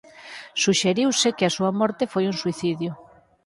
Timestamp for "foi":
2.13-2.23